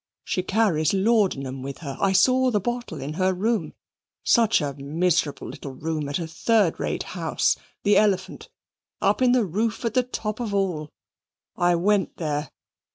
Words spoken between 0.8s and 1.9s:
laudanum with